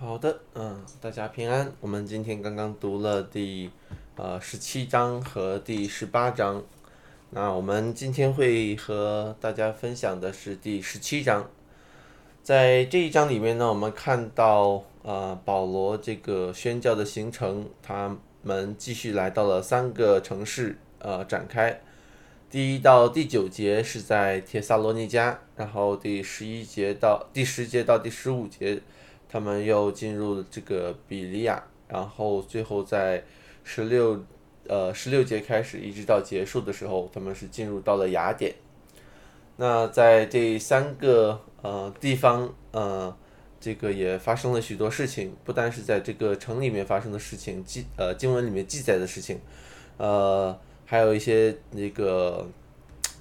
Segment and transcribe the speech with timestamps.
[0.00, 1.72] 好的，嗯，大家平安。
[1.80, 3.68] 我们今天刚刚读了第
[4.14, 6.62] 呃十七章和第十八章，
[7.30, 11.50] 那我们今天会和大家分享的是第十七章。
[12.44, 21.80] 在这一章里面呢，我们看到呃保罗这个宣教的行程，他们继续来到了三个城市呃展开。
[22.48, 28.80] 第一到第九节是在帖撒罗尼迦，然后第十一节到第十节到第十五节。
[29.28, 33.22] 他们又进入这个比利亚，然后最后在
[33.62, 34.24] 十六
[34.66, 38.54] 呃十六节开始一直到结束的时候，他们是进入到了雅典。
[39.56, 43.14] 那在这三个呃地方呃，
[43.60, 49.38] 这个也发生了许多事情，不单是在这个城里面发生的事情，记呃经文里面记载的事情，
[49.98, 52.48] 呃还有一些那个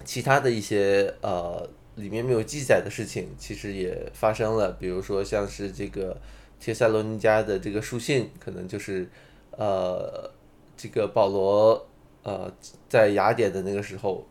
[0.05, 1.69] 其他的一些呃。
[1.97, 4.71] 里面没有记载的事情，其实也发生了。
[4.79, 6.15] 比如说，像是这个
[6.59, 9.09] 帖撒罗尼迦的这个书信，可能就是
[9.51, 10.31] 呃，
[10.77, 11.87] 这个保罗
[12.21, 12.51] 呃
[12.87, 14.25] 在雅典的那个时候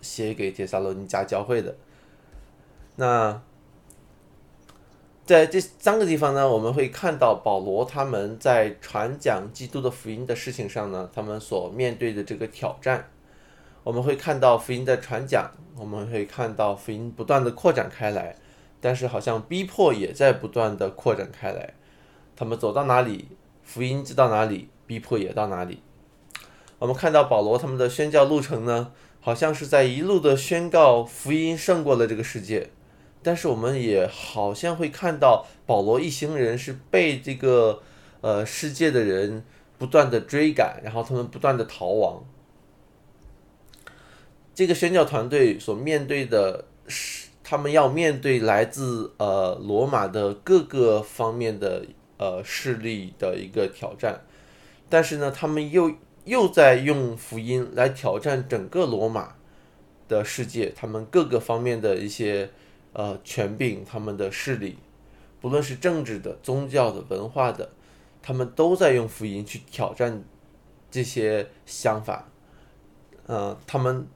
[0.00, 1.76] 写给帖撒罗尼迦教会的。
[2.96, 3.40] 那
[5.24, 13.11] 在这三个地方呢，我们会看到保罗他们在传讲基督的福音的事情上呢，他们所面对的这个挑战。
[13.84, 18.36] 我们会看到福音的传讲，我们会看到福音不断的扩展开来，
[18.80, 21.74] 但是好像逼迫也在不断的扩展开来。
[22.36, 23.28] 他们走到哪里，
[23.64, 25.82] 福音就到哪里，逼迫也到哪里。
[26.78, 32.70] 我们看到保罗他们的宣教路程呢，好像是在一路的宣告福音胜过了这个世界，
[33.20, 37.82] 但是我们也好像会看到保罗一行人是被这个
[38.20, 39.44] 呃世界的人
[39.76, 42.24] 不断的追赶，然后他们不断的逃亡。
[44.54, 51.86] 这个宣教团队所面对的是，他们要面对来自呃罗马的各个方面的
[52.18, 54.20] 呃势力的一个挑战，
[54.90, 55.92] 但是呢，他们又
[56.26, 59.36] 又在用福音来挑战整个罗马
[60.06, 62.50] 的世界，他们各个方面的一些
[62.92, 64.76] 呃权柄，他们的势力，
[65.40, 67.70] 不论是政治的、宗教的、文化的，
[68.20, 70.22] 他们都在用福音去挑战
[70.90, 72.28] 这些想法，
[73.26, 74.06] 呃，他们。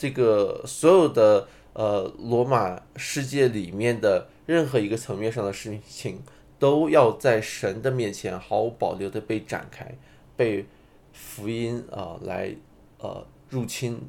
[0.00, 6.22] 这个所有的呃罗马世界里面的任何一个层面上的事情，
[6.58, 9.94] 都要在神的面前毫无保留的被展开，
[10.38, 10.64] 被
[11.12, 12.56] 福音啊来
[12.96, 14.08] 呃入侵。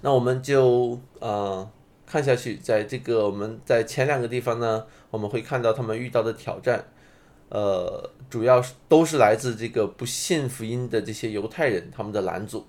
[0.00, 1.70] 那我们就呃
[2.04, 6.84] 看下去，在这个我们在前两个地方呢，我们会看到他们遇到的挑战，
[7.50, 12.66] 呃，主要是都是来自这个不信福音的这些犹太人他们的拦阻。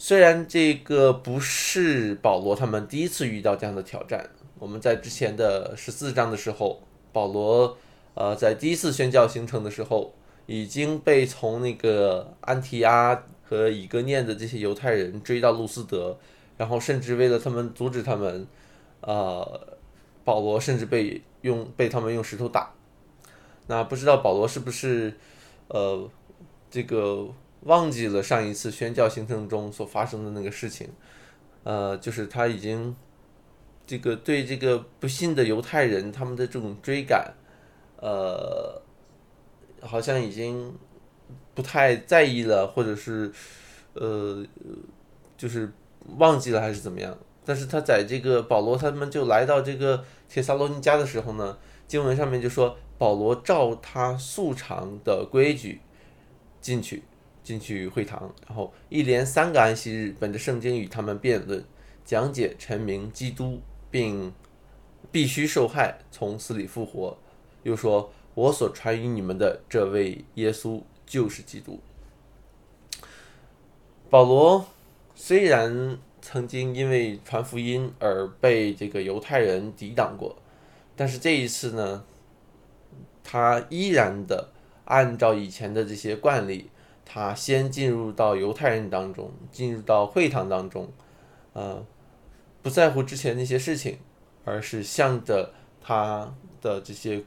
[0.00, 6.80] 虽然这个不是保罗他们第一次遇到这样的挑战，我们在之前的十四章的时候，
[7.12, 7.76] 保罗
[8.14, 10.14] 呃在第一次宣教行程的时候，
[10.46, 16.16] 已经被从那个安提阿和以哥念的这些犹太人追到路斯德，
[16.56, 18.46] 然后甚至为了他们阻止他们，
[19.00, 19.76] 呃，
[20.22, 22.72] 保罗甚至被用被他们用石头打。
[23.66, 25.12] 那不知道保罗是不是
[25.66, 26.08] 呃
[26.70, 27.26] 这个？
[27.62, 30.88] 忘记了上一次宣教行程中所发生的那个事情，
[31.64, 32.94] 呃，就是他已经
[33.86, 37.34] 这个对这个不信的犹太人他们的这种追赶，
[38.00, 38.80] 呃，
[39.80, 40.74] 好像已经
[41.54, 43.32] 不太在意了，或者是
[43.94, 44.44] 呃，
[45.36, 45.72] 就是
[46.16, 47.16] 忘记了还是怎么样？
[47.44, 55.80] 但是他在这个保罗他们就来到这个铁萨罗尼加的时候呢，经文上面就说保罗照他素常的规矩
[56.60, 57.02] 进去。
[57.48, 61.64] 进去会堂，然后一连三个安息日，本着圣经与他们辩论、
[62.04, 64.30] 讲解、陈明基督，并
[65.10, 67.16] 必须受害，从死里复活。
[67.62, 71.80] 又说：“我所传于你们的这位耶稣就是基督。”
[74.10, 74.66] 保罗
[75.14, 80.36] 虽然曾经因为传福音而被这个犹太人抵挡过，
[80.94, 82.04] 但是这一次呢，
[83.24, 84.50] 他依然的
[84.84, 86.68] 按照以前的这些惯例。
[87.10, 90.86] 他先进入到犹太人当中，进入到会堂当中，
[91.54, 91.82] 呃，
[92.60, 93.98] 不在乎之前那些事情，
[94.44, 97.24] 而是向着他的这些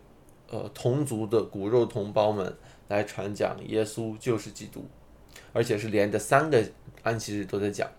[0.51, 2.55] 呃同族的骨肉同胞们
[2.89, 4.85] 来传讲耶稣就是基督，
[5.51, 6.63] 而且是连着三个
[7.01, 7.89] 安息日都在讲。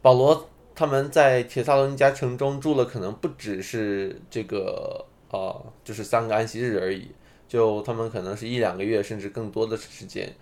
[0.00, 7.10] 保罗他们在铁萨罗尼迦城中住了，可能不只是这个呃，就是三个安息日而已。
[7.48, 10.32] 就他们可能是一两个月，甚至更多的时间，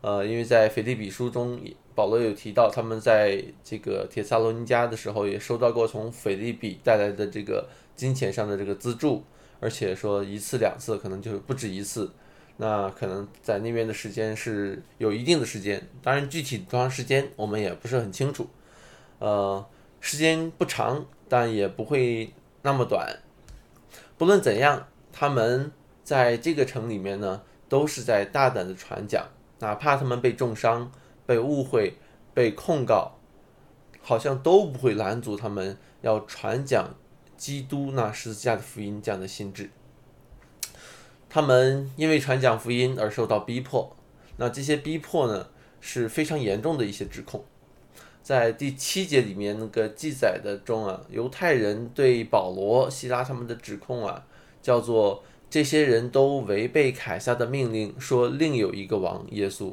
[0.00, 1.60] 呃，因为在腓立比书中，
[1.94, 9.22] 保罗有提到，他们在这个铁萨罗尼迦的时候，也收到过从腓立比带来的这个金钱上的这个资助，
[9.60, 12.10] 而且说一次两次可能就不止一次，
[12.56, 18.48] 那可能在那边的时间是有一定的时间，当然具体多长时间我们也不是很清楚，
[19.18, 19.64] 呃，
[20.00, 22.32] 时间不长，但也不会
[22.62, 23.20] 那么短。
[24.18, 25.72] 不论怎样，他们
[26.04, 29.26] 在这个城里面呢，都是在大胆的传讲，
[29.58, 30.92] 哪怕他们被重伤、
[31.24, 31.96] 被误会、
[32.34, 33.12] 被控告，
[34.02, 36.94] 好像都不会拦阻他们要传讲
[37.36, 39.70] 基督那十字架的福音这样的心智。
[41.30, 43.96] 他们因为传讲福音而受到逼迫，
[44.36, 45.48] 那这些逼迫呢
[45.80, 47.44] 是非常严重的一些指控。
[48.22, 54.24] 在第七节里面那个记载的中啊，犹太人对保罗、希拉他们的指控啊，
[54.62, 55.22] 叫做
[55.54, 59.72] 这些人都违背凯撒的命令，说另有一个王耶稣。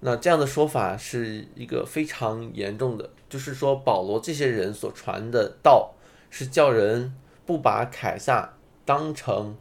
[0.00, 5.94] 那这样的说法是一个非常严重的，就是说保罗这些人所传的道
[6.28, 7.14] 是叫人
[7.46, 8.52] 不把凯撒
[8.84, 9.56] 当成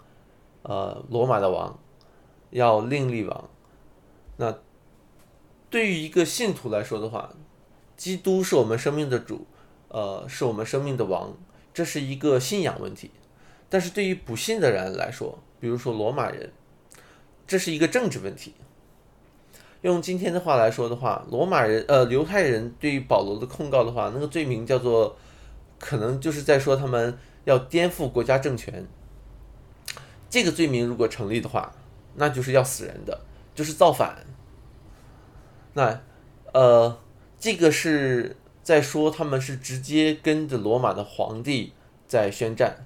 [0.63, 1.79] 呃罗马的王，
[2.50, 3.50] 要另立王。
[4.35, 4.59] 那
[5.69, 7.33] 对于一个信徒来说的话，
[7.95, 9.47] 基督是我们生命的主，
[9.88, 11.38] 呃，是我们生命的王，
[11.73, 13.11] 这是一个信仰问题。
[13.75, 16.50] 但是对于不信的人来说，比如说罗马人，
[17.45, 18.54] 这是一个政治问题。
[19.81, 25.18] 用今天的话来说的话，罗马人，呃，犹太人对于保罗的控告的话，那个罪名叫做，
[25.77, 28.88] 可能就是在说他们要颠覆国家政权。
[30.30, 31.75] 这个罪名如果成立的话，
[32.13, 33.19] 那就是要死人的，
[33.54, 34.25] 就是造反。
[35.74, 36.01] 那，
[36.54, 36.98] 呃。
[37.38, 41.74] 这个是在说他们是直接跟着罗马的皇帝
[42.07, 42.86] 在宣战，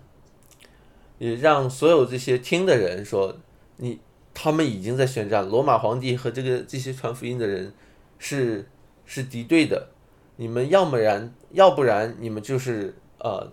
[1.19, 3.37] 也让所有这些听的人说，
[3.77, 3.99] 你
[4.33, 7.71] 他们已经在宣战，罗马皇帝和这个这些传福音的人
[8.17, 8.67] 是
[9.05, 9.89] 是敌对的，
[10.37, 13.51] 你们要么然，要不然你们就是呃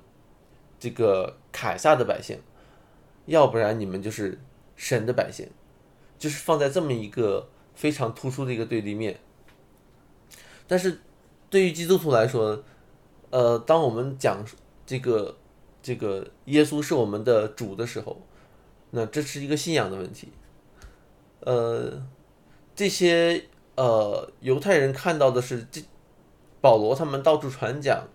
[0.79, 2.41] 这个凯撒的百姓，
[3.27, 4.39] 要不然你们就是
[4.77, 5.49] 神的百姓，
[6.19, 9.19] 就是放在这么一个非常突出的一个对立面。
[10.69, 11.01] 但是，
[11.49, 12.63] 对于基督徒来说，
[13.31, 14.45] 呃，当我们讲
[14.85, 15.37] 这个
[15.87, 18.21] 这个耶稣是我们的主的时候，
[18.91, 20.33] 那这是一个信仰的问题。
[21.39, 22.05] 呃，
[22.75, 23.45] 这些
[23.77, 25.81] 呃犹太人看到的是这
[26.61, 28.09] 保罗他们到处传讲，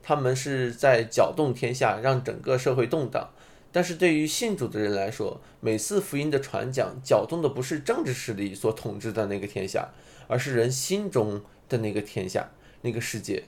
[0.00, 3.30] 他们是在搅动天下，让整个社会动荡。
[3.72, 9.88] 但是对于信主的人来说，每次福音的传讲，搅动的不是政治势力所统治的那个天下，
[10.28, 11.42] 而是人心中。
[11.68, 12.48] 的那个天下，
[12.82, 13.42] 那个世界，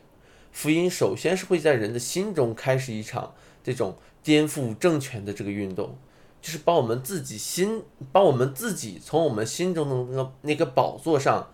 [0.51, 3.33] 福音首先是会在人的心中开始一场
[3.73, 5.95] 这种颠覆政权的这个运动，
[6.41, 11.51] 就是把我们自己心，把我们自己从我们心中的那个那个宝座上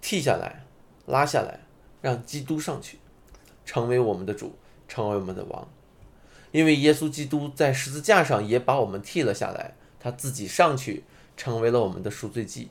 [0.00, 0.64] 剃下来，
[1.06, 1.60] 拉下来，
[2.00, 2.98] 让基督上去，
[3.66, 4.56] 成为我们的主，
[4.88, 5.68] 成为我们的王。
[6.50, 11.04] 因为耶稣基督在十字架上也把我们替了下来，他自己上去
[11.36, 12.70] 成为了我们的赎罪祭。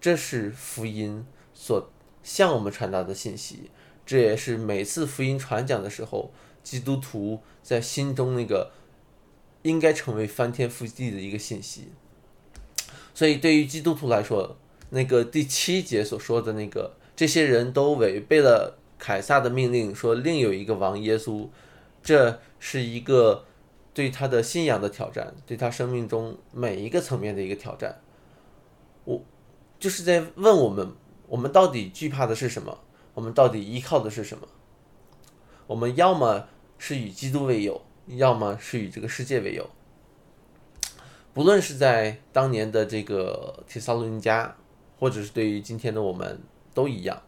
[0.00, 1.26] 这是福音。
[1.58, 1.90] 所
[2.22, 3.70] 向我们传达的信息，
[4.04, 6.30] 这也是每次福音传讲的时候，
[6.66, 8.72] 基督徒在心中那个
[9.62, 11.92] 应该成为翻天覆地的一个信息。
[13.14, 14.56] 所以，对于基督徒来说，
[14.90, 21.48] 那个第七节所说的那个，这些人都违背了凯撒的命令，说另有一个王耶稣，
[22.02, 23.44] 这是一个
[23.94, 28.00] 对他的信仰的挑战，对他生命中每一个层面的一个挑战。
[29.04, 29.22] 我
[29.78, 30.92] 就是在问我们。
[31.28, 32.78] 我们到底惧怕的是什么？
[33.14, 34.46] 我们到底依靠的是什么？
[35.66, 36.46] 我们要么
[36.78, 39.68] 是与基督为友，要么是与这个世界为友。
[41.32, 44.50] 不论是在当年的这个铁萨罗尼迦，
[44.98, 46.40] 或者是对于今天的我们
[46.72, 47.22] 都一样。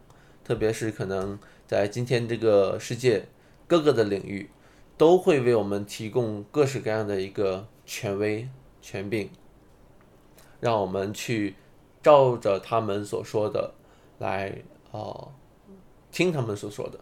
[0.45, 3.29] 特别是可能在今天这个世界
[3.67, 4.49] 各个的领域，
[4.97, 8.49] 都会为我们提供各式各样的一个权威、
[8.81, 9.29] 权柄，
[10.61, 11.57] 让我们去
[12.03, 13.75] 照着他们所说的。
[14.19, 15.33] 来哦，
[16.11, 16.99] 听他们所说的，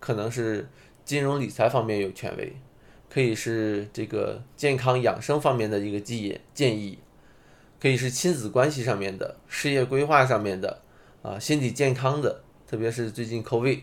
[0.00, 0.68] 可能是
[1.04, 2.56] 金融理财方面有权威，
[3.10, 6.98] 可以是这个健康养生方面的一个建议建议，
[7.80, 10.80] 可以是亲子关系上面的、事业规划上面的
[11.22, 13.80] 啊，心理健康的，特别是最近 COVID，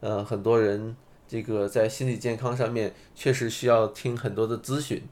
[0.00, 0.96] 呃，很多人
[1.26, 5.02] 这个在心理健康上面确实需要听很多的咨询，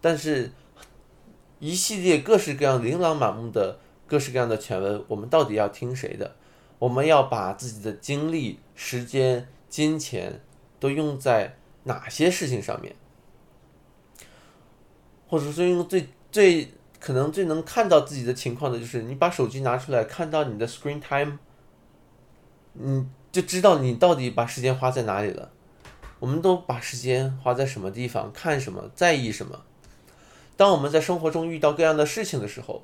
[0.00, 0.52] 但是
[1.58, 3.78] 一系列各式各样琳琅满目的。
[4.06, 6.34] 各式各样的全文，我们到底要听谁的？
[6.80, 10.40] 我们要把自己的精力、时间、金钱
[10.80, 12.96] 都用在哪些事情上面？
[15.28, 21.38] 或者说，用最最可能最能看到自己的情况的，就是你把手机拿出来，看到你的 screen time，
[22.72, 25.52] 你就知道你到底把时间花在哪里了。
[26.18, 29.62] 我们都把时间花在什么地方，看什么，在意什么？
[30.56, 32.82] 当我们在生活中遇到各样的事情的时候，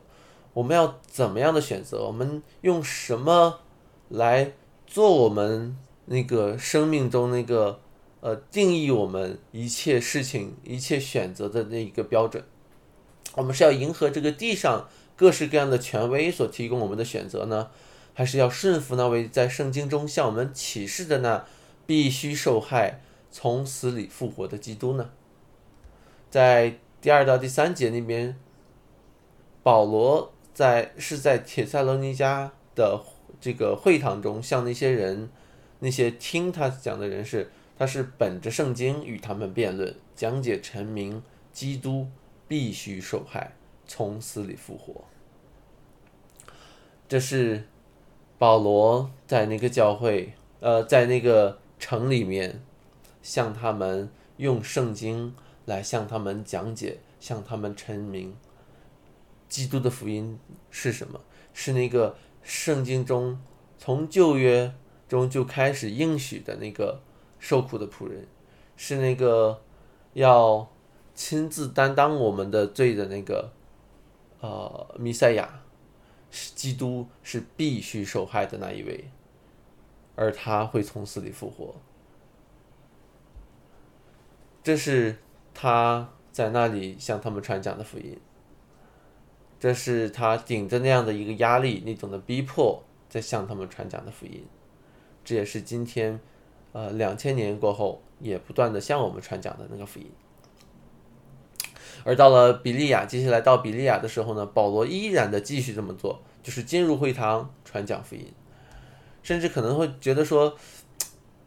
[0.55, 2.07] 我们要怎么样的选择？
[2.07, 3.61] 我们用什么
[4.09, 4.53] 来
[4.87, 5.77] 做我们
[6.07, 7.81] 那个生命中那个
[8.27, 12.43] 呃定义我们一切事情、一切选择的那一个标准？
[13.37, 17.71] 我们是要迎合这个地上各式各样的权威所提供我们的选择呢，
[18.15, 21.45] 还是要顺服那位在圣经中向我们启示的那
[21.87, 25.11] 必须受害、从死里复活的基督呢？
[26.29, 28.37] 在第二到第三节那边，
[29.63, 33.01] 保罗在是在铁塞罗尼迦的
[33.41, 35.31] 这个会堂中，向那些人、
[35.79, 42.09] 那些听他讲的人是，他是本着圣经与他们辩论，讲解陈明基督
[42.49, 43.53] 必须受害，
[43.87, 45.05] 从死里复活。
[47.09, 47.65] 这是
[48.39, 52.63] 保罗在那个教会，呃，在那个城里面，
[53.23, 55.35] 向他们用圣经。
[55.67, 58.37] 来向他们讲解，向他们陈明，
[59.49, 60.39] 基督的福音
[60.71, 61.21] 是什么？
[61.53, 63.37] 是那个圣经中
[63.77, 64.73] 从旧约
[65.09, 67.01] 中就开始应许的那个
[67.47, 68.27] 受苦的仆人，
[68.77, 69.63] 是那个
[70.15, 70.69] 要
[71.15, 73.53] 亲自担当我们的罪的那个
[74.41, 75.61] 呃弥赛亚，
[76.31, 79.11] 是基督是必须受害的那一位，
[80.17, 81.77] 而他会从死里复活。
[84.63, 85.17] 这是。
[85.59, 88.21] 他在那里向他们传讲的福音，
[89.59, 94.45] 这是他顶着那样的一个压力、那种的逼迫，在向他们传讲的福音。
[95.25, 96.21] 这也是今天，
[96.77, 100.11] 呃，两千年过后也不断的向我们传讲的那个福音。
[102.05, 108.31] 而到了比利亚，接下来到比利亚的时候呢，保罗依然的继续这么做，就是进入会堂传讲福音，
[109.23, 110.55] 甚至可能会觉得说，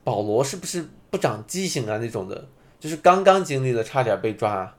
[0.04, 2.48] 保罗是不是不长记性啊那种的。
[2.80, 4.76] 就是刚刚经历了差点被抓，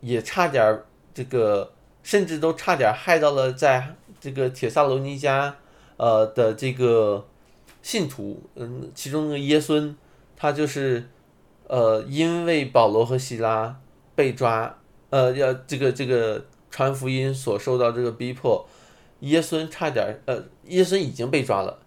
[0.00, 5.54] 也差点这个，甚至都差点害到了在这个铁萨罗尼加
[5.98, 7.26] 呃的这个
[7.86, 9.96] 信徒，嗯，其中的耶孙，
[10.34, 11.08] 他就是
[11.68, 13.80] 呃因为保罗和希拉
[14.16, 14.76] 被抓，
[15.10, 18.66] 呃要这个这个传福音所受到这个逼迫，
[19.20, 21.78] 耶孙差点呃耶孙已经被抓了，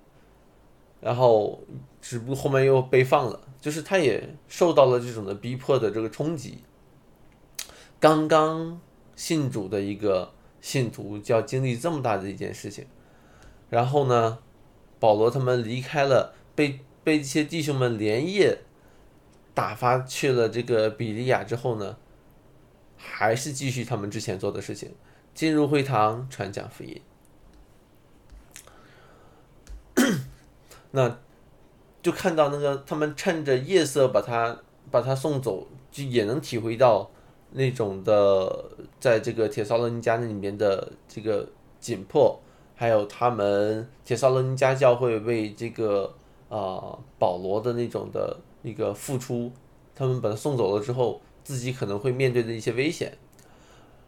[1.02, 1.62] 然后
[2.00, 3.38] 只不过后面又被放了。
[3.60, 6.60] 就是他也受到了这种的逼迫的这个冲击。
[8.00, 8.80] 刚刚
[9.18, 12.86] 信主的一个信徒就要经历这么大的一件事情，
[13.70, 14.40] 然后呢，
[15.00, 18.60] 保罗他们离开了，被被这些弟兄们连夜
[19.54, 21.98] 打发去了这个比利亚之后呢，
[22.98, 24.94] 还是继续他们之前做的事情，
[25.34, 27.02] 进入会堂传讲福音。
[30.92, 31.18] 那。
[32.02, 34.58] 就看到那个他们趁着夜色把他
[34.90, 37.12] 把他送走，就也能体会到
[37.52, 41.46] 那种的在这个铁萨罗尼迦那里面的这个
[41.78, 42.42] 紧迫，
[42.80, 46.14] 还有他们铁萨罗尼加教会为这个
[46.48, 49.52] 啊保罗的那种的一个付出，
[49.94, 53.18] 他们把他送走了之后，自己可能会面对的一些危险。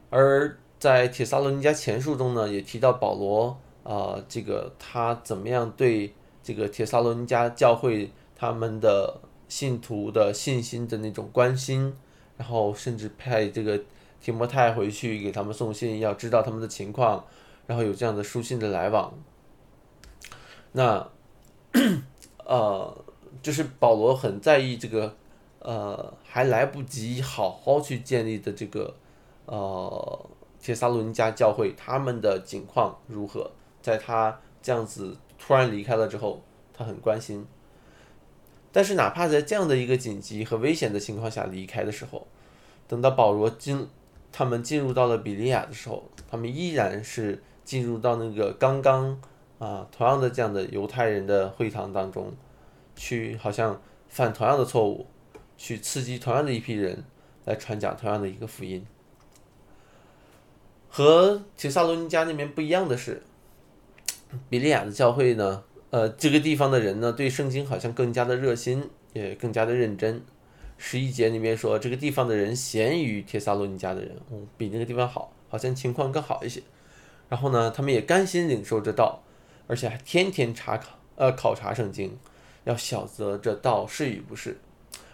[0.10, 6.14] 而在铁萨罗尼加前书中呢，也提到保罗啊，这个他怎么样对。
[6.44, 11.94] 这个铁萨罗尼加教会他们的信徒的信心的那种关心，
[12.38, 13.80] 然后甚至派这个
[14.22, 17.24] 提摩太回去给他们送信，要知道他们的情况，
[17.68, 19.14] 然后有这样的书信的来往。
[20.72, 21.10] 那，
[22.46, 23.06] 呃，
[23.42, 25.16] 就是保罗很在意这个，
[25.60, 28.96] 呃，还来不及好好去建立的这个，
[29.46, 30.30] 呃，
[30.62, 33.52] 铁萨罗尼迦教会他们的境况如何，
[33.82, 35.18] 在他这样子。
[35.44, 36.40] 突然离开了之后，
[36.72, 37.44] 他很关心。
[38.72, 42.28] 但是哪怕在这样的一个紧急和危险的情况下离开的时候，
[42.88, 43.88] 等到保罗进，
[44.32, 47.42] 他们进入到了比利亚的时候，他们依然是
[47.72, 49.18] 进入到那个刚刚
[49.58, 52.34] 啊同样的这样的犹太人的会堂当中，
[52.98, 55.06] 去好像犯同样的错误，
[55.56, 57.02] 去刺激同样的一批人
[57.46, 58.86] 来传讲同样的一个福音。
[60.90, 63.24] 和铁萨罗尼迦那边不一样的是。
[64.50, 70.22] 比利亚的教会呢，呃，这个地方的人呢，对圣经好像更加的热心，也更加的认真。
[70.78, 76.62] 十一节里面说，这个地方的人贤于帖撒罗尼迦的人，嗯，比那个地方好，好像情况更好一些。
[77.32, 79.24] 然后呢，他们也甘心领受这道，
[79.68, 82.20] 而且还天天查考，呃，考察圣经，
[82.66, 84.60] 要晓得这道是与不是。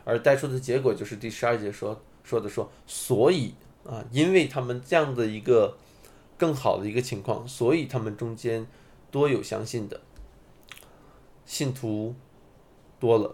[0.04, 3.54] 而带出的结果就是第十二节说说的说，所以
[3.86, 5.78] 啊，因为他们这样的一个
[6.36, 8.66] 更好的一个情况，所以他们中间。
[9.10, 10.02] 多有相信的
[11.46, 12.14] 信徒
[13.00, 13.34] 多了，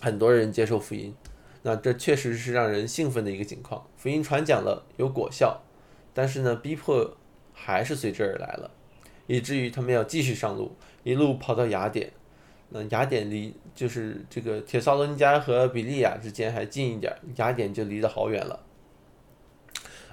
[0.00, 1.14] 很多人接受福音，
[1.62, 3.86] 那这确实是让人兴奋的一个情况。
[3.96, 5.62] 福音传讲了有果效，
[6.12, 7.16] 但是呢，逼迫
[7.54, 8.70] 还是随之而来了，
[9.26, 12.12] 以至于他们要继续上路，一路跑到雅典。
[12.68, 18.60] 那雅典离就是这个铁萨罗尼加和比利亚之间还近一点，雅典就离得好远了。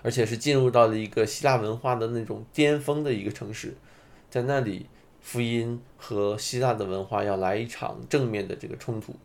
[0.03, 3.75] 而且是进入到了一个希腊文化的那种巅峰的一个城市，
[4.29, 4.88] 在那里，
[5.19, 9.15] 福音和希腊的文化要来一场正面的这个冲突。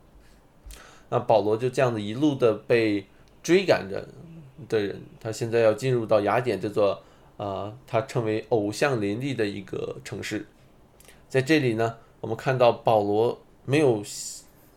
[1.08, 3.06] 那保罗就这样子一路的被
[3.42, 4.06] 追赶着
[4.68, 7.02] 的人，他现在要进入到雅典这座
[7.36, 10.46] 呃，它称为偶像林立的一个城市。
[11.28, 14.02] 在这里呢，我们看到保罗没有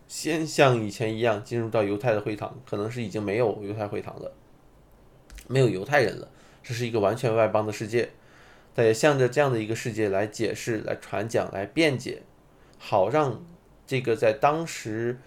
[0.08, 4.32] 先像以前一样进入到犹太的会堂，可能是已经没有犹太会堂了。
[5.48, 6.30] 没有犹太人了，
[6.62, 8.12] 这是一个完全外邦的世界，
[8.76, 12.22] 他也向着这样的一个世界来解释、来传讲、来辩解，
[12.78, 13.44] 好让
[13.88, 15.18] 这个在当时，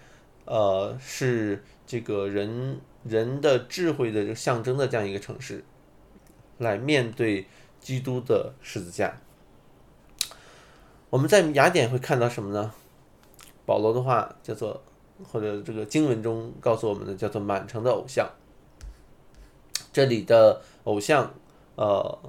[0.45, 5.63] 呃，是这个人人的智慧的象征的这样一个城市，
[6.63, 7.45] 来面对
[7.79, 9.15] 基督的十字架。
[11.09, 12.71] 我们在雅典会看到什么呢？
[13.65, 14.81] 保罗的话叫做，
[15.23, 18.27] 或者这个经文中告诉我们的叫做满城的偶像。
[19.91, 21.31] 这里的偶像，
[21.75, 22.19] 呃，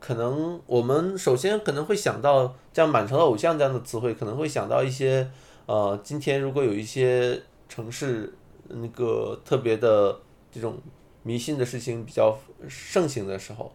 [0.00, 5.30] 可能我们首先可能会想到像满城的偶像这样的词汇，可能会想到一些，
[5.66, 8.32] 呃，今天如果有一些城市
[8.68, 10.18] 那个特别的
[10.50, 10.78] 这种
[11.24, 12.38] 迷信的事情比较
[12.68, 13.72] 盛行的时候，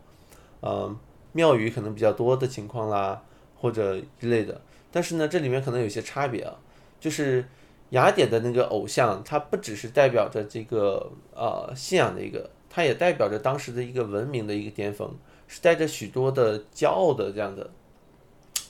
[0.62, 0.96] 呃，
[1.34, 3.22] 庙宇可能比较多的情况啦，
[3.58, 4.62] 或者之类的。
[4.89, 6.56] 但是呢，这里面可能有些差别啊，
[7.00, 7.46] 就是
[7.89, 12.50] 雅典的那个偶像，它不只是代表着这个呃信仰的一个。
[12.72, 15.12] 它也代表着当时的一个文明的一个巅峰，
[15.48, 17.68] 是带着许多的骄傲的这样的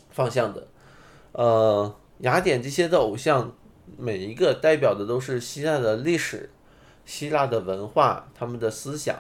[0.09, 0.65] 方向的。
[1.33, 3.53] 呃，雅典这些的偶像，
[3.98, 6.50] 每一个代表的都是希腊的历史、
[7.10, 9.18] 希腊的文化、他们的思想，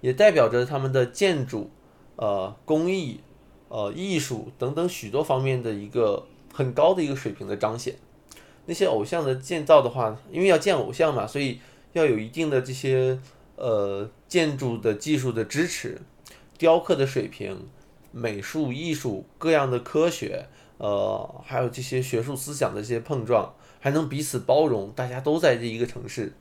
[0.00, 1.70] 也代表着他们的建筑、
[2.14, 3.20] 呃工艺、
[3.68, 7.96] 呃艺术等等许多方面的一个很高的一个水平的彰显。
[8.66, 11.58] 那些偶像的建造的话，因为要建偶像嘛，所以
[11.94, 13.18] 要有一定的这些。
[13.62, 16.00] 呃，建筑的技术的支持，
[16.56, 17.68] 雕刻的水平，
[18.10, 20.46] 美术艺术各样的科学，
[20.78, 26.32] 呃，还有这些学术思想的这些碰撞，还能彼此包容，大家都在这一个城市，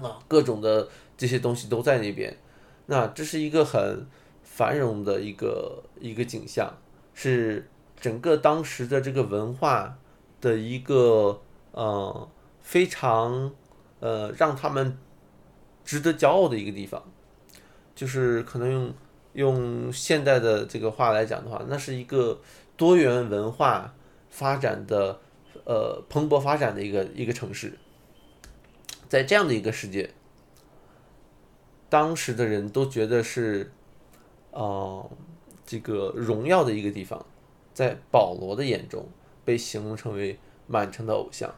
[0.00, 2.36] 啊，各种的这些东西都在那边，
[2.86, 4.06] 那这是一个很
[4.42, 6.72] 繁荣的一个一个景象，
[7.14, 7.68] 是
[8.00, 9.98] 整个当时的这个文化
[10.40, 11.40] 的一个
[11.72, 12.28] 呃
[12.60, 13.52] 非常
[14.00, 14.96] 呃让他们。
[15.84, 17.02] 值得骄傲的一个地方，
[17.92, 18.94] 就是可能用
[19.32, 22.40] 用现代的这个话来讲的话，那是一个
[22.76, 23.92] 多元文化
[24.30, 25.18] 发展的
[25.64, 27.76] 呃蓬勃发展的一个一个城市。
[29.12, 30.08] 在这样的一个世界，
[31.90, 33.70] 当时的人都觉得是，
[34.52, 35.10] 呃，
[35.66, 37.26] 这个荣耀的一个地方，
[37.74, 39.06] 在保罗的眼中
[39.44, 41.54] 被形容成为满城的偶像，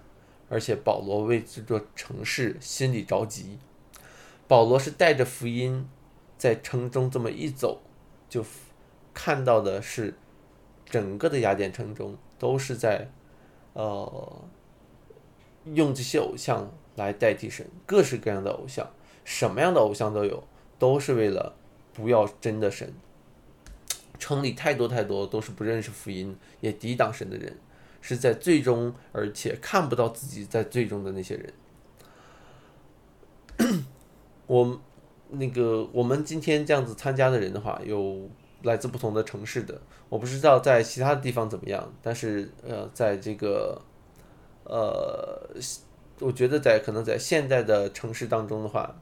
[0.48, 3.60] 而且保罗为这座城市心里着急。
[4.48, 5.88] 保罗是带着福音，
[6.36, 7.82] 在城中这么一走，
[8.28, 8.44] 就
[9.14, 10.14] 看到的是
[10.84, 13.12] 整个的雅典城中都是在，
[13.74, 14.44] 呃，
[15.72, 18.88] 用这些偶像来代替神，各式各样的偶像，
[19.24, 20.44] 什么样的偶像都有，
[20.78, 21.54] 都是为了
[21.92, 22.92] 不要真的神。
[24.18, 27.58] 城里太多太多都是不认识福音，也抵挡神的人，
[28.00, 31.52] 是在最终而且看不到自己在最终的那些人。
[34.46, 34.80] 我
[35.30, 38.30] 那个我们今天这样子参加的人的话，有
[38.62, 43.82] 来自不同的城市的，我不知道在其他地方怎么样，但是呃，在这个
[44.64, 45.48] 呃，
[46.20, 48.94] 我觉得在可能在现在的城市当中的话，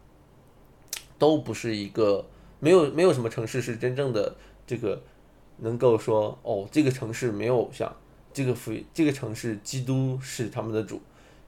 [1.18, 2.26] 都不是一个
[2.60, 4.34] 没有没有什么城市是真正的
[4.66, 5.00] 这个
[5.58, 7.94] 能够说哦，这个城市没有偶像，
[8.32, 11.00] 这个福这个城市基督是他们的主，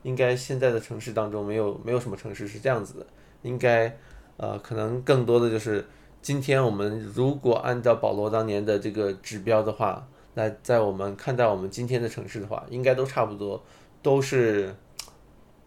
[0.02, 3.06] 应该现在的城市当中没有没有什么城市是这样子的。
[3.42, 3.94] 应该，
[4.38, 5.84] 呃，可能更多的就是，
[6.22, 13.62] 今天我们如果按照保罗当年的这个指标的话，来在我们看待我们今天的城市的话，应该都差不多，
[14.04, 14.72] 都是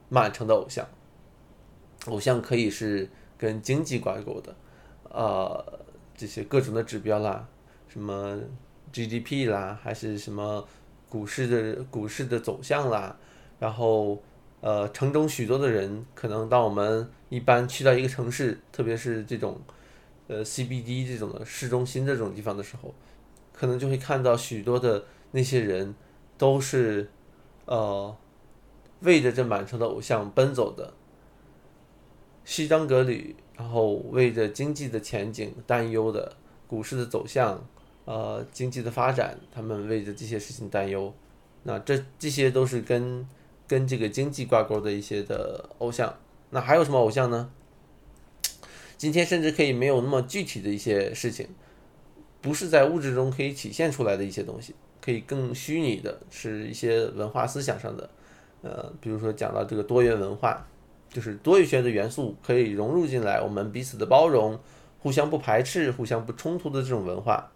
[0.07, 0.87] 满城的偶像。
[2.05, 4.55] 偶像可以是跟经济挂钩的，
[5.09, 7.45] 呃，这些各种的指标啦，
[7.89, 8.39] 什么
[8.93, 10.65] GDP 啦，还是什么
[11.09, 13.17] 股市的股市的走向啦，
[13.59, 14.23] 然后。
[14.59, 19.61] 呃，城中许多的人，可能当我们一般去到一个城市，特别是这种，
[20.27, 22.91] 呃，CBD 这种的市中心这种地方的时候，
[23.53, 25.93] 可能就会看到许多的那些人，
[26.39, 27.07] 都是，
[27.65, 28.17] 呃，
[29.01, 30.93] 为着这满城的偶像奔走的，
[32.43, 36.35] 西装革履，然后为着经济的前景担忧的，
[36.67, 37.63] 股市的走向，
[38.05, 41.13] 呃，经济的发展，他们为着这些事情担忧。
[41.63, 43.27] 那这这些都是跟
[43.67, 46.17] 跟这个经济挂钩的一些的偶像。
[46.49, 47.51] 那还有什么偶像呢？
[48.97, 51.47] 今天甚至可以没有那么具体的一些事情，
[52.41, 58.09] 不是在物质中可以体现出来的一些东西，可以更虚拟的，是一些文化思想上的。
[58.61, 60.65] 呃，比如说讲到这个多元文化，
[61.09, 64.59] 就是多元学的元素可以融入进来，我们彼此的包容，
[64.99, 67.51] 互相不排斥，互相不冲突的这种文化，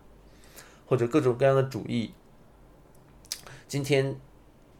[0.85, 2.13] 或者各种各样的主义。
[3.67, 4.15] 今天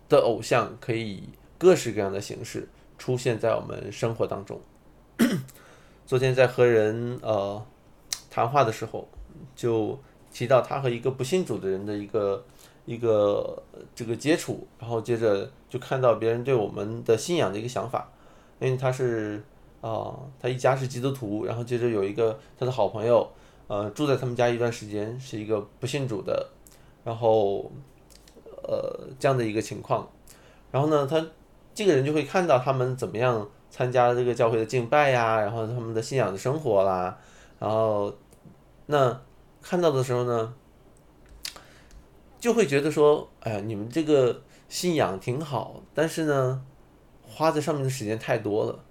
[0.10, 1.24] 的偶像可以
[1.58, 4.60] 各式各样的形式出现在我们生活当中。
[6.06, 7.66] 昨天在和人呃
[8.30, 9.08] 谈话的时候，
[9.56, 9.98] 就
[10.34, 12.44] 提到他和一个不信主的人的一个
[12.86, 13.62] 一个
[13.96, 18.10] 这个接触，然后接着就看到别人对我们的信仰的一个想法，
[18.60, 19.44] 因为他是
[19.82, 23.30] 啊，他一家是基督徒，然后接着有一个他的好朋友，
[23.68, 26.50] 呃，住在他们家一段时间，是一个不信主的，
[27.04, 27.72] 然后
[28.64, 30.08] 呃这样的一个情况，
[30.72, 31.26] 然后呢，他
[31.74, 33.48] 这个人就会看到他们怎么样。
[33.74, 37.18] 参加这个教会的敬拜呀，然后他们的信仰的生活啦，
[37.58, 38.14] 然后
[38.88, 39.18] 那
[39.62, 40.54] 看到的时候呢，
[42.42, 46.62] 就会觉得说，哎呀，你们这个信仰挺好，但是呢，
[47.24, 48.84] 花在上面的时间太多了，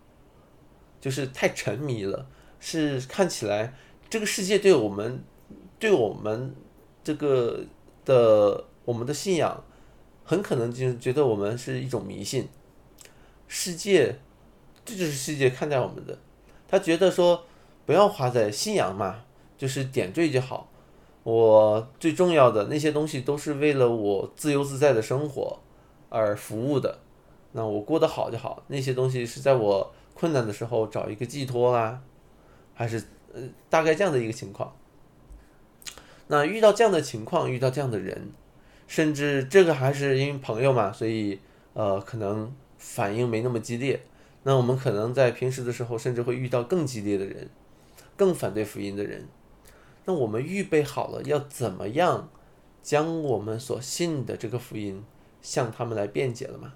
[1.00, 2.26] 就是太沉迷了，
[2.60, 3.74] 是看起来
[4.08, 5.22] 这个世界对我们，
[5.78, 6.54] 对我们
[7.04, 7.62] 这个
[8.04, 9.62] 的我们的信仰，
[10.24, 12.48] 很可能就是觉得我们是一种迷信，
[13.48, 14.18] 世界。
[14.82, 16.18] 这就是世界看待我们的，
[16.66, 17.44] 他觉得说
[17.84, 19.22] 不要花在信仰嘛，
[19.58, 20.69] 就是点缀就好。
[21.22, 25.58] 我最重要的那些东西都是为了我自由自在的生活
[26.08, 26.98] 而服务的，
[27.52, 28.62] 那我过得好就好。
[28.68, 32.00] 那些东西是在我困难的时候找一个寄托啦，
[32.74, 33.02] 还是
[33.34, 34.74] 呃大概这样的一个情况。
[36.28, 38.30] 那遇到这样的情况，遇到这样的人，
[38.86, 41.38] 甚至这个还是因为朋友嘛，所以
[41.74, 44.00] 呃可能反应没那么激烈。
[44.44, 47.50] 那我们可能在平时的时候，甚至会遇到更激烈的人，
[48.16, 49.28] 更反对福音的人。
[50.04, 52.28] 那我们预备好了要怎么样
[52.82, 55.04] 将我们所信的这个福音
[55.42, 56.74] 向他们来辩解了吗？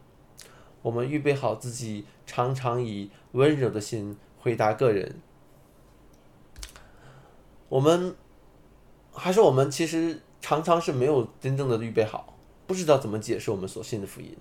[0.82, 5.20] 我们预备好自己，常常以温柔的心回答个人。
[7.68, 8.14] 我们
[9.12, 14.37] 还是我们其实常常是没有真正的预备好，不知道怎么解释我们所信的福音，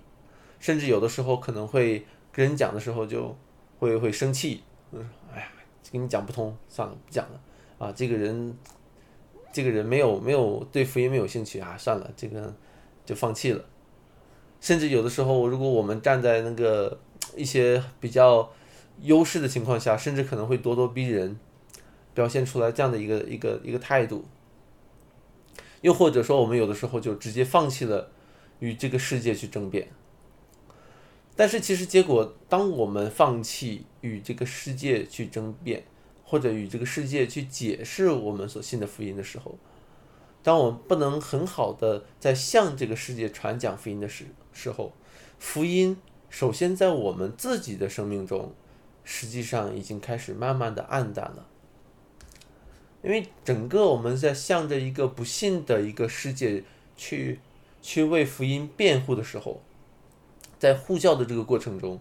[0.58, 2.06] 甚至有的时候可能会。
[2.36, 3.32] 跟人讲的时候就
[3.78, 5.46] 会会生气，嗯，哎呀，
[5.92, 7.40] 跟你讲不通，算了，不讲了。
[7.78, 8.58] 啊，这个人，
[9.54, 12.52] 这个人没有没有对福音没有兴趣啊，算了，这个
[13.06, 13.64] 就放弃了。
[14.60, 16.98] 甚至有的时候，如果我们站在那个
[17.36, 18.50] 一些比较
[19.02, 21.38] 优势的情况下，甚至可能会咄咄逼人，
[22.14, 24.24] 表现出来这样的一个一个一个态度。
[25.82, 28.10] 又或者说，我们有的时候就直接放弃了
[28.58, 29.86] 与这个世界去争辩。
[31.36, 35.84] 但是其实结果，当我们放弃与这个世界去争辩，
[36.34, 39.56] 或者与这个世界去解释我们所信的福音的时候，
[40.42, 44.92] 当我们不能很好的在向这个世界传讲福音的时时候，
[45.38, 45.96] 福音
[46.28, 48.52] 首先在我们自己的生命中，
[49.04, 51.46] 实际上已经开始慢慢的暗淡了，
[53.04, 56.64] 因为整个我们在向着一个不信的一个世界
[56.96, 57.38] 去
[57.80, 59.62] 去为福音辩护的时候。
[60.58, 62.00] 在呼叫的这个过程中，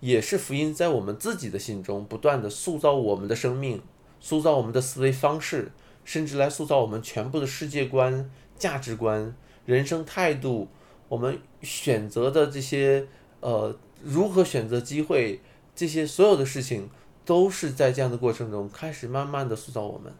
[0.00, 3.82] 也是福音在我们自己的心中不断的塑造我们的生命，
[4.20, 5.72] 塑造我们的思维方式，
[6.04, 9.34] 甚至来塑造我们全部的世界观、价值观、
[9.66, 10.68] 人生态度。
[11.08, 13.06] 我们选择的这些，
[13.40, 15.40] 呃，如何选择机会，
[15.74, 16.90] 这些所有的事情，
[17.24, 20.12] 都是在这样的过程中开始慢慢的塑造我们。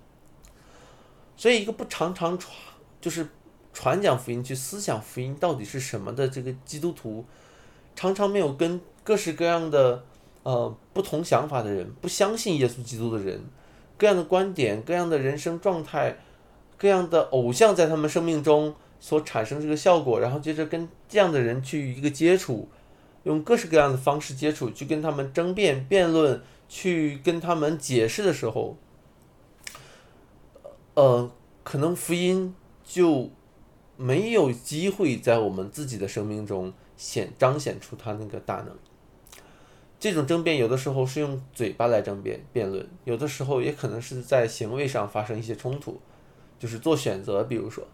[1.36, 2.52] 所以，一个不常常传，
[3.00, 3.28] 就是
[3.72, 7.24] 传讲福音、去思想福音到底是什么的这个基督徒。
[7.94, 10.04] 常常没有跟各式各样的
[10.42, 13.40] 呃不同想法的人，不相信耶稣基督的人，
[13.96, 16.18] 各样的观点、各样的人生状态、
[16.76, 22.68] 各样的偶像在他们生命中所产生这个效果，然后接着跟这样的人去一个接触，
[23.22, 28.76] 用各式各样的方式接触，去跟他们争辩、辩论，去跟他们解释的时候，
[30.92, 31.30] 呃，
[31.64, 33.30] 可能福音就
[33.96, 36.74] 没有机会在我们自己的生命中。
[36.98, 38.76] 显彰显出他那个大能。
[40.00, 46.00] 这种争辩有的时候是用嘴巴来争辩辩论，有的时候也可能是在行为上发生一些冲突，
[46.58, 47.84] 就是做选择，比如说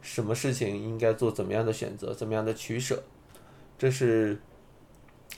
[0.00, 3.02] 什么事情应该做怎么样的选择，怎么样的取舍，
[3.76, 4.40] 这是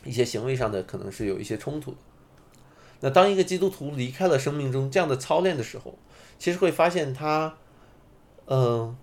[0.05, 1.95] 一些行为上的可能是有一些冲突。
[3.01, 5.99] 那当一个基督徒离开了生命中这样的操练的时候，
[6.39, 7.57] 其实会发现他，
[8.47, 8.95] 嗯，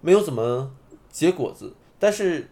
[0.00, 0.74] 没有怎么
[1.10, 2.50] 结果子，但是，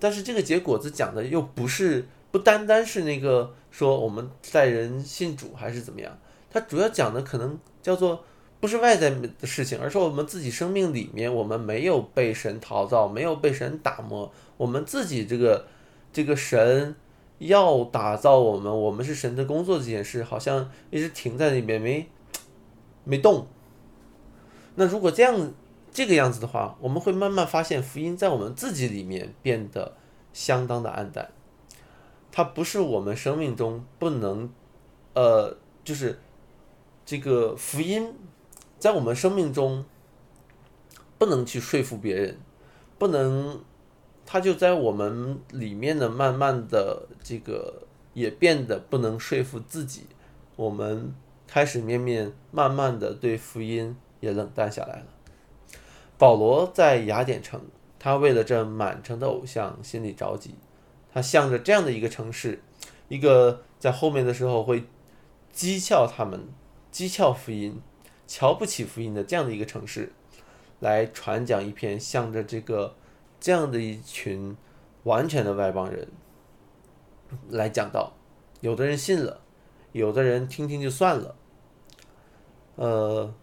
[0.00, 6.18] 但是这个结果子讲的又不是不单单是那个说我们带人信主还是怎么样，
[6.50, 8.24] 他主要讲的可能叫做
[8.58, 15.66] 不是外在的事情，而是我们自己生命里面我们没有被神陶造，没有被神打磨，我们自己这个
[16.12, 16.96] 这个神。
[17.38, 22.08] 要打造我们，我们是神的工作这件事，好像一直停在那边没
[23.02, 23.48] 没动。
[24.76, 25.52] 那如果这样
[25.90, 29.96] 这个样子的话，我们会慢慢发现福音在我们自己里面变得
[30.32, 31.32] 相当的暗淡。
[32.32, 34.50] 它不是我们生命中不能，
[35.14, 36.18] 呃，就是
[37.06, 38.12] 这个福音
[38.80, 39.84] 在我们生命中
[41.18, 42.38] 不能去说服别人，
[42.98, 43.60] 不能。
[44.24, 47.82] 他就在我们里面的，慢慢的这个
[48.14, 50.04] 也变得不能说服自己，
[50.56, 51.12] 我们
[51.46, 55.06] 开始面面慢慢的对福音也冷淡下来了。
[56.16, 57.60] 保罗在雅典城，
[57.98, 60.54] 他为了这满城的偶像心里着急，
[61.12, 62.62] 他向着这样的一个城市，
[63.08, 64.84] 一个在后面的时候会
[65.54, 66.48] 讥诮他们、
[66.92, 67.80] 讥诮福音、
[68.26, 70.12] 瞧不起福音的这样的一个城市，
[70.80, 72.96] 来传讲一篇向着这个。
[73.44, 74.56] 这样的一群
[75.02, 76.06] 完全的外邦人
[77.48, 78.12] 来讲道，
[78.60, 79.40] 有的人信了，
[79.90, 81.34] 有的人听听就算了。
[82.76, 83.34] 呃，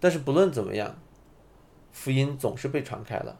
[0.00, 0.98] 但是不论怎么样，
[1.92, 3.38] 福音总是被传开了。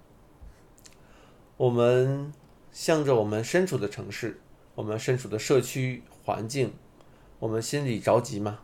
[1.56, 2.30] 我们
[2.72, 4.40] 向着我们身处的城市，
[4.74, 6.72] 我们身处的社区环境，
[7.38, 8.58] 我们心里着急吗？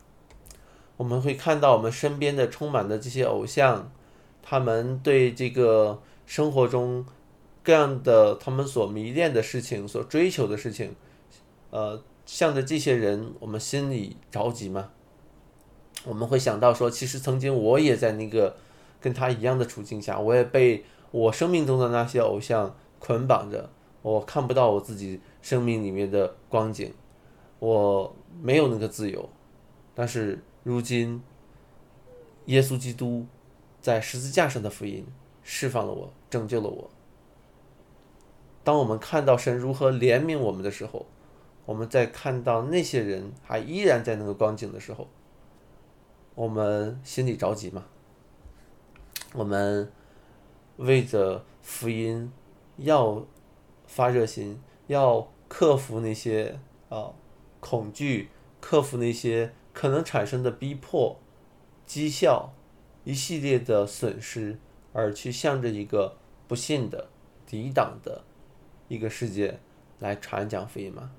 [0.96, 3.90] 我们会看到我们身边的充满的这些偶像，
[4.42, 6.02] 他们对这个。
[6.28, 7.06] 生活中
[7.62, 10.92] 各样的他们所迷恋的事情、所追求的事情，
[11.70, 14.90] 呃，向着这些人，我们心里着急吗？
[16.04, 18.56] 我们会想到说，其实曾经我也在那个
[19.00, 23.70] 跟他一样的处境下，我也被我生命中的那些偶像捆绑着，
[24.06, 26.94] 我看不到我自己生命里面的光景，
[27.58, 29.28] 我没有那个自由。
[29.96, 31.20] 但是如今，
[32.44, 33.26] 耶稣基督
[33.82, 35.04] 在十字架上的福音。
[35.48, 36.90] 释放了我，拯救了我。
[38.64, 41.06] 当我们看到神如何怜悯我们的时候，
[41.64, 45.08] 我们在看到那些人还依然在那个光景的时候，
[46.34, 47.86] 我们心里着急吗？
[49.34, 49.90] 我们
[50.78, 52.32] 为着福音
[52.78, 53.24] 要
[53.86, 57.12] 发热心，要克服那些啊
[57.60, 58.28] 恐惧，
[58.60, 61.18] 克服那些可能产生的逼迫、
[61.86, 62.52] 讥笑
[63.04, 64.58] 一系列的损失。
[64.98, 66.16] 而去向着一个
[66.48, 67.08] 不幸的、
[67.44, 68.24] 抵挡的
[68.88, 69.60] 一个世界
[69.98, 71.10] 来传讲福音吗？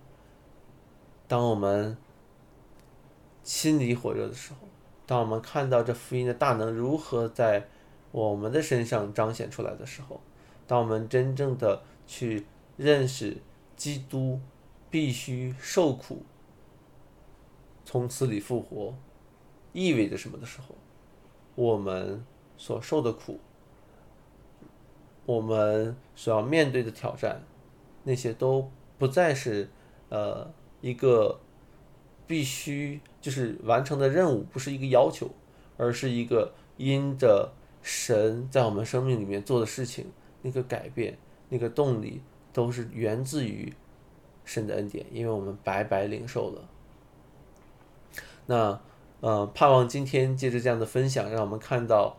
[1.27, 1.95] 当我们
[3.43, 4.67] 心里火热的时候，
[5.05, 7.67] 当我们看到这福音的大能如何在
[8.11, 10.19] 我们的身上彰显出来的时候，
[10.65, 12.47] 当我们真正的去
[12.77, 13.37] 认识
[13.75, 14.39] 基督
[14.89, 16.23] 必须受苦、
[17.83, 18.95] 从死里复活
[19.73, 20.75] 意味着什么的时候，
[21.55, 22.23] 我们
[22.55, 23.39] 所受的苦。
[25.25, 27.43] 我们所要面对的挑战，
[28.05, 29.69] 那些都不再是
[30.07, 31.41] 呃一个
[32.25, 35.29] 必须就是完成的任务，不是一个要求，
[35.75, 40.09] 而是一个因着神在我们生命里面做的事情，
[40.43, 41.17] 那个改变，
[41.49, 42.21] 那个动力，
[42.57, 43.71] 都是源自于
[44.43, 46.67] 神的恩典，因为我们白白领受了。
[48.47, 48.81] 那
[49.21, 52.17] 呃，盼望今天借着这样的分享，让我们看到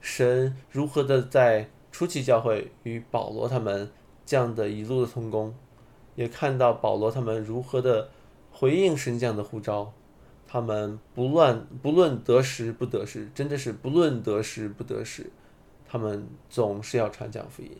[0.00, 1.68] 神如何的在。
[1.94, 3.92] 初期教会与保罗他们
[4.24, 5.54] 这样的一路的同工，
[6.14, 8.08] 也看到保罗他们如何的
[8.50, 9.92] 回应神这样的呼召，
[10.46, 15.30] 他们不乱不论得时不得时，真的是不论得时不得时，
[15.86, 17.70] 他们总是要传讲福音。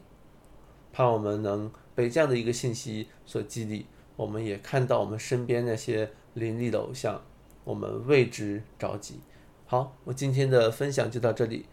[0.93, 7.23] 盼我们能被这样的一个信息所激励，我们也看到我们身边那些林立的偶像，
[7.65, 9.21] 我们为之着急。
[9.67, 11.67] 好，我今天的分享就到这里。